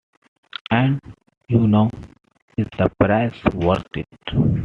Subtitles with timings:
[0.71, 0.99] And,
[1.47, 1.89] you know,
[2.57, 4.07] is the price worth it?